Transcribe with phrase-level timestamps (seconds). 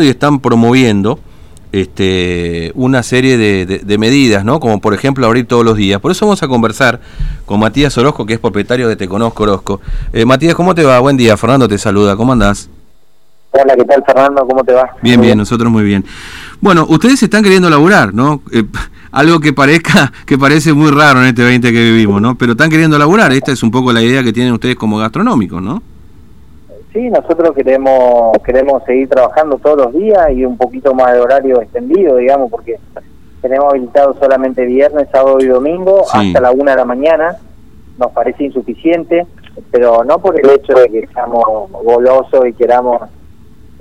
[0.00, 1.18] y están promoviendo
[1.70, 4.58] este, una serie de, de- de medidas, ¿no?
[4.58, 6.00] Como por ejemplo abrir todos los días.
[6.00, 6.98] Por eso vamos a conversar
[7.44, 9.82] con Matías Orozco, que es propietario de Te Conozco Orozco.
[10.14, 10.98] Eh, Matías, ¿cómo te va?
[11.00, 11.36] Buen día.
[11.36, 12.16] Fernando te saluda.
[12.16, 12.70] ¿Cómo andás?
[13.50, 14.46] Hola, ¿qué tal Fernando?
[14.46, 14.88] ¿Cómo te va?
[15.02, 16.06] Bien, bien, nosotros muy bien.
[16.62, 18.40] Bueno, ustedes están queriendo laburar, ¿no?
[18.50, 18.64] Eh,
[19.12, 22.34] algo que parezca, que parece muy raro en este 20 que vivimos, ¿no?
[22.38, 23.30] Pero están queriendo laburar.
[23.34, 25.82] Esta es un poco la idea que tienen ustedes como gastronómicos, ¿no?
[26.92, 31.60] Sí, nosotros queremos queremos seguir trabajando todos los días y un poquito más de horario
[31.62, 32.78] extendido, digamos, porque
[33.40, 36.28] tenemos habilitado solamente viernes, sábado y domingo Sí.
[36.28, 37.36] hasta la una de la mañana.
[37.98, 39.26] Nos parece insuficiente,
[39.70, 43.02] pero no por el hecho de que seamos golosos y queramos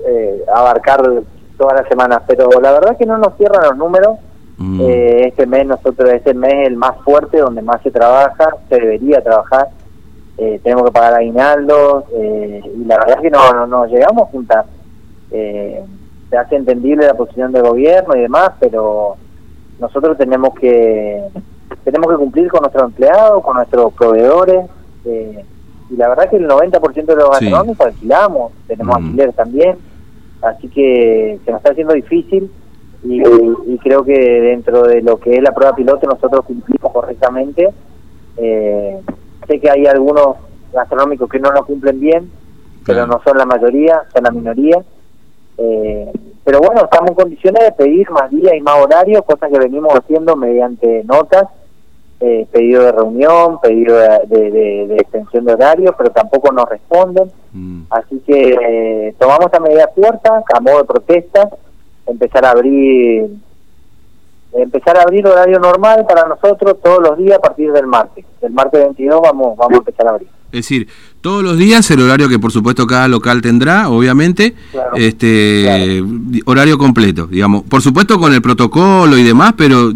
[0.08, 1.02] eh, abarcar
[1.58, 4.18] todas las semanas, pero la verdad que no nos cierran los números.
[4.58, 8.50] Mm, Eh, este mes nosotros este mes es el más fuerte donde más se trabaja
[8.70, 9.68] se debería trabajar
[10.38, 14.24] eh, tenemos que pagar aguinaldos eh, y la verdad es que no, no, no llegamos
[14.24, 14.66] a juntar
[15.32, 15.84] eh,
[16.30, 19.16] se hace entendible la posición del gobierno y demás pero
[19.80, 21.22] nosotros tenemos que
[21.84, 24.66] tenemos que cumplir con nuestros empleados con nuestros proveedores
[25.06, 25.44] eh,
[25.90, 27.46] y la verdad que el 90% de los Sí.
[27.46, 29.06] gastronómicos alquilamos tenemos Mm.
[29.06, 29.78] alquiler también
[30.42, 32.50] así que se nos está haciendo difícil
[33.04, 37.70] y, y creo que dentro de lo que es la prueba piloto nosotros cumplimos correctamente.
[38.38, 39.02] Eh,
[39.62, 40.36] que hay algunos
[40.74, 42.32] gastronómicos que no lo cumplen bien,
[42.86, 43.14] pero Claro.
[43.14, 44.78] no son la mayoría, son la minoría.
[45.58, 46.12] Eh,
[46.44, 49.94] pero bueno, estamos en condiciones de pedir más días y más horarios, cosas que venimos
[49.94, 51.46] haciendo mediante notas,
[52.20, 56.68] eh, pedido de reunión, pedido de, de- de- de extensión de horarios, pero tampoco nos
[56.70, 57.32] responden.
[57.54, 57.84] mm.
[57.90, 61.50] Así que eh, tomamos esta medida fuerte, a modo de protesta,
[62.08, 63.30] empezar a abrir
[64.54, 68.26] empezar a abrir horario normal para nosotros todos los días a partir del martes.
[68.42, 70.28] El martes 22 vamos vamos a empezar a abrir.
[70.52, 70.88] Es decir,
[71.22, 76.04] todos los días el horario que por supuesto cada local tendrá, obviamente, Claro, este
[76.46, 79.92] horario completo, digamos, por supuesto con el protocolo y demás, pero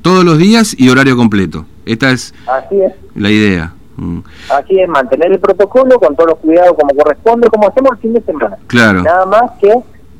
[0.00, 1.66] todos los días y horario completo.
[1.84, 2.92] Esta es Así es.
[3.14, 3.74] la idea.
[3.96, 4.20] Mm,
[4.50, 8.14] Así es, mantener el protocolo con todos los cuidados como corresponde, como hacemos el fin
[8.14, 8.56] de semana.
[8.68, 9.02] Claro.
[9.02, 9.72] Nada más que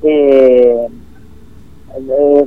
[0.03, 0.87] eh,
[1.97, 2.45] eh,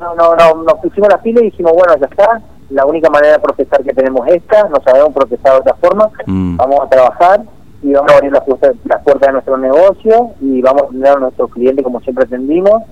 [0.00, 2.40] no, no, no, nos pusimos la pila y dijimos, bueno, ya está,
[2.70, 6.10] la única manera de protestar que tenemos es esta, no sabemos protestar de otra forma,
[6.26, 6.56] Mm.
[6.56, 7.42] vamos a trabajar
[7.82, 11.12] y vamos a abrir las puertas, las puertas de nuestro negocio y vamos a atender
[11.16, 12.82] a nuestros clientes como siempre atendimos,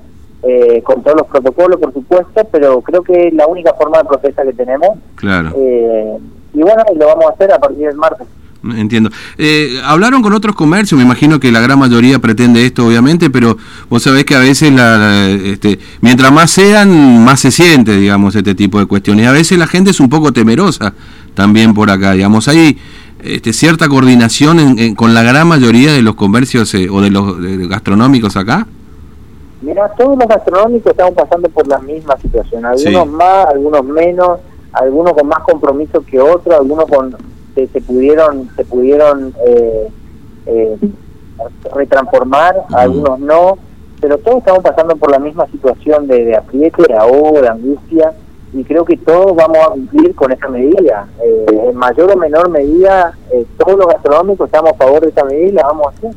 [0.42, 4.04] eh, con todos los protocolos, por supuesto, pero creo que es la única forma de
[4.04, 4.90] protesta que tenemos.
[5.16, 5.50] Claro.
[5.56, 6.18] eh,
[6.54, 8.26] y bueno, y lo vamos a hacer a partir del martes.
[8.64, 9.10] Entiendo.
[9.38, 13.56] Eh, hablaron con otros comercios, me imagino que la gran mayoría pretende esto, obviamente, pero
[13.88, 18.34] vos sabés que a veces, la, la- este, mientras más sean, más se siente, digamos,
[18.34, 19.24] este tipo de cuestiones.
[19.24, 20.92] Y a veces la gente es un poco temerosa
[21.34, 22.48] también por acá, digamos.
[22.48, 22.76] Hay
[23.22, 27.10] este, cierta coordinación en- en- con la gran mayoría de los comercios eh, o de
[27.10, 28.66] los de gastronómicos acá.
[29.62, 33.10] Mira, todos los gastronómicos estamos pasando por la misma situación, algunos Sí.
[33.10, 34.40] más, algunos menos,
[34.72, 37.16] algunos con más compromiso que otros, algunos con
[37.66, 39.88] se, se pudieron se pudieron eh,
[40.46, 40.76] eh,
[41.74, 43.58] retransformar, algunos no,
[44.00, 48.12] pero todos estamos pasando por la misma situación de, de apriete, de ahogo, de angustia,
[48.52, 51.06] y creo que todos vamos a cumplir con esa medida.
[51.22, 55.24] Eh, en mayor o menor medida, eh, todos los gastronómicos estamos a favor de esa
[55.24, 56.10] medida y la vamos a hacer.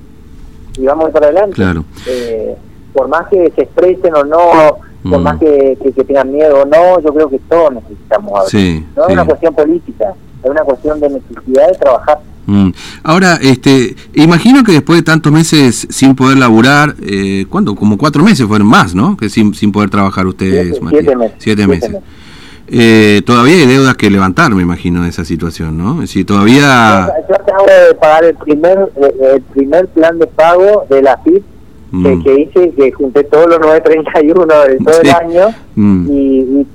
[0.78, 1.56] Y vamos a ir para adelante.
[1.56, 1.84] Claro.
[2.08, 2.56] Eh,
[2.94, 5.24] por más que se expresen o no, por Mm.
[5.24, 8.50] más que, que- que tengan miedo o no, yo creo que todos necesitamos abrir.
[8.52, 9.08] Sí, no sí.
[9.10, 10.14] es una cuestión política,
[10.44, 12.20] es una cuestión de necesidad de trabajar.
[12.48, 12.70] Mm.
[13.04, 17.76] Ahora, este, imagino que después de tantos meses sin poder laburar, eh, ¿cuánto?
[17.76, 19.16] Como cuatro meses fueron más, ¿no?
[19.16, 21.90] Que sin, sin poder trabajar ustedes, Siete- siete meses, Siete siete meses.
[21.92, 22.04] meses.
[22.74, 26.00] Eh, todavía hay deudas que levantar, me imagino, de esa situación, ¿no?
[26.02, 27.12] Decir, todavía...
[27.30, 31.44] Yo acabo de pagar el primer eh, el primer plan de pago de la FIP
[31.94, 32.04] Mm.
[32.06, 35.10] que, que hice, que junté todos los 931 de todo Sí.
[35.10, 36.08] el año Mm.
[36.10, 36.68] y, y,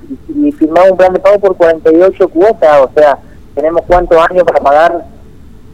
[0.47, 3.17] y firmamos un plan de pago por 48 cuotas, o sea,
[3.57, 5.05] tenemos cuántos años para pagar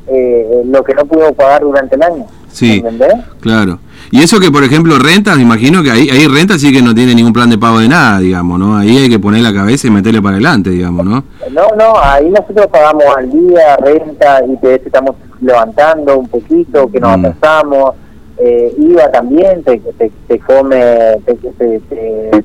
[0.07, 2.25] eh, lo que no pudimos pagar durante el año.
[2.51, 2.77] Sí.
[2.77, 3.13] ¿Entendés?
[3.39, 3.79] Claro.
[4.11, 6.93] Y eso que, por ejemplo, rentas, me imagino que ahí, ahí rentas sí que no
[6.93, 8.77] tiene ningún plan de pago de nada, digamos, ¿no?
[8.77, 11.23] Ahí hay que poner la cabeza y meterle para adelante, digamos, ¿no?
[11.51, 17.17] No, no, ahí nosotros pagamos al día, renta, IPS estamos levantando un poquito, que nos
[17.17, 17.25] Mm.
[17.25, 17.95] atrasamos,
[18.37, 20.77] eh, IVA también, te, te, te come,
[21.25, 22.43] te, te,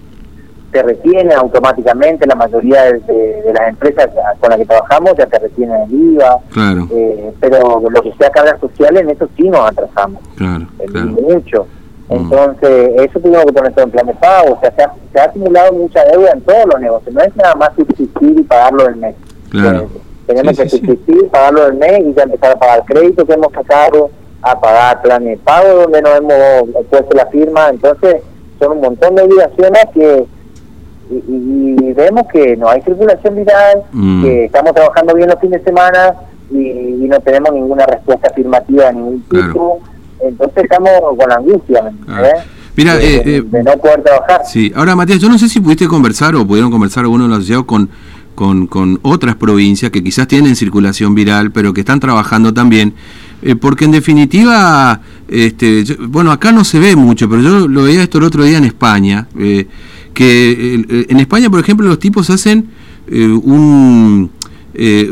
[0.82, 4.08] te- retiene automáticamente, la mayoría de, de- de las empresas
[4.40, 8.30] con las que trabajamos ya te retienen el IVA, Claro, eh, pero lo que sea
[8.30, 11.06] cargas sociales, en eso sí nos atrasamos, claro, eh, claro.
[11.08, 11.66] mucho.
[12.08, 12.14] Mm.
[12.14, 15.20] Entonces, eso tuvimos que poner todo en plan de pago, o sea, se ha, se
[15.20, 18.84] ha acumulado mucha deuda en todos los negocios, no es nada más subsistir y pagarlo
[18.84, 19.14] del mes.
[19.50, 19.80] Claro.
[19.80, 19.88] Eh,
[20.26, 20.86] tenemos Sí, que sí, sí.
[20.86, 24.10] subsistir, pagarlo del mes y ya empezar a pagar crédito que hemos sacado,
[24.40, 28.22] a pagar planes de pago donde no hemos puesto la firma, entonces
[28.58, 30.24] son un montón de obligaciones que
[31.10, 34.22] y, vemos que no hay circulación viral, mm.
[34.22, 36.14] que estamos trabajando bien los fines de semana
[36.50, 39.80] y, no tenemos ninguna respuesta afirmativa de ningún tipo,
[40.20, 41.90] entonces estamos con angustia.
[42.76, 44.42] Mira, de, eh, eh, no poder trabajar.
[44.44, 47.38] Sí, ahora Matías, yo no sé si pudiste conversar o pudieron conversar algunos de los
[47.38, 47.88] asociados con,
[48.34, 52.94] con, con otras provincias que quizás tienen circulación viral, pero que están trabajando también
[53.40, 58.02] eh, porque en definitiva, este, bueno, acá no se ve mucho, pero yo lo veía
[58.02, 59.66] esto el otro día en España, eh,
[60.14, 62.68] que eh, en España, por ejemplo, los tipos hacen
[63.10, 64.30] un...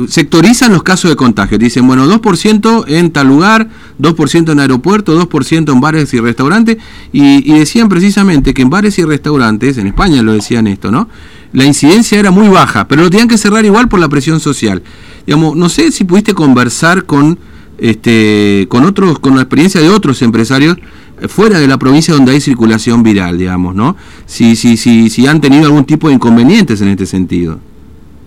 [0.09, 1.59] sectorizan los casos de contagio.
[1.59, 3.69] Dicen, bueno, 2% en tal lugar,
[4.01, 6.77] 2% en aeropuerto, 2% en bares y restaurantes.
[7.13, 11.09] Y, y, decían precisamente que en bares y restaurantes, en España lo decían esto, ¿no?
[11.53, 14.83] La incidencia era muy baja, pero lo tenían que cerrar igual por la presión social.
[15.27, 17.39] Digamos, no sé si pudiste conversar con
[17.79, 20.77] este, con otros, con la experiencia de otros empresarios
[21.21, 23.97] eh, fuera de la provincia donde hay circulación viral, digamos, ¿no?
[24.25, 27.59] Si, si, si, si han tenido algún tipo de inconvenientes en este sentido.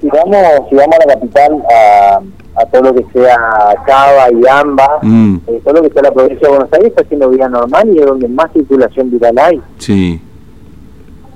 [0.01, 0.37] Si vamos,
[0.69, 2.19] si vamos a la capital, a,
[2.61, 3.37] a todo lo que sea
[3.85, 5.35] Cava y Amba, mm.
[5.47, 7.99] eh, todo lo que sea la provincia de Buenos Aires está haciendo vida normal y
[7.99, 9.61] es donde más circulación viral hay.
[9.77, 10.21] Sí.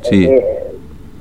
[0.04, 0.26] Sí.
[0.26, 0.44] Eh,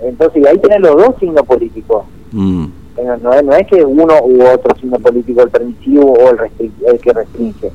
[0.05, 2.05] entonces, ahí tienen los dos signos políticos.
[2.33, 2.67] Mm
[2.97, 6.39] no, no, es que uno u otro signo político el permisivo o el,
[6.87, 7.73] el que restringe.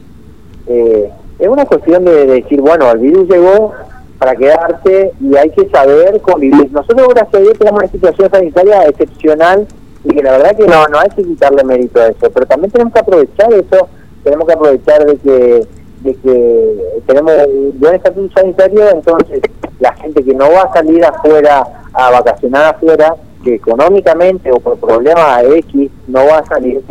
[0.67, 3.73] Eh, es una cuestión de, decir, bueno, el virus llegó
[4.19, 6.71] para quedarse y hay que saber convivir.
[6.71, 9.67] Nosotros, gracias a Dios, tenemos una situación sanitaria excepcional
[10.03, 12.71] y que la verdad que no, no hay que quitarle mérito a eso, pero también
[12.71, 13.87] tenemos que aprovechar eso,
[14.23, 15.67] tenemos que aprovechar de que
[16.01, 17.33] de que tenemos
[17.75, 19.41] buen estatus sanitario, entonces
[19.79, 24.77] la gente que no va a salir afuera a vacacionar afuera, que económicamente o por
[24.77, 26.81] problemas X no va a salir,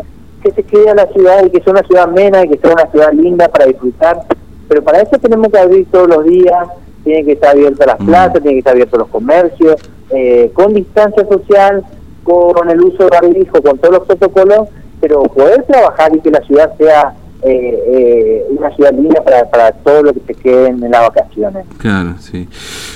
[0.42, 2.72] que se quede a la ciudad y que sea una ciudad amena y que sea
[2.72, 4.22] una ciudad linda para disfrutar.
[4.68, 6.68] Pero para eso tenemos que abrir todos los días,
[7.04, 8.06] tienen que estar abiertas las mm.
[8.06, 9.76] plazas, tienen que estar abiertos los comercios,
[10.10, 11.84] eh, con distancia social,
[12.24, 14.68] con el uso de barbijo, con todos los protocolos,
[15.00, 19.70] pero poder trabajar y que la ciudad sea eh, eh, una ciudad linda para, para
[19.70, 21.66] todo lo que se queden en las vacaciones.
[21.78, 22.48] Claro, sí.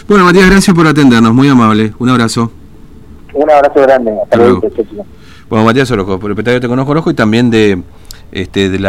[0.08, 1.92] Bueno, Matías, gracias por atendernos, muy amable.
[1.98, 2.50] Un abrazo.
[3.40, 4.12] Un abrazo grande.
[4.22, 4.60] Hasta luego.
[5.48, 7.82] Bueno, Matías Orojo, propietario Te Conozco Orojo y también de,
[8.32, 8.88] este, de la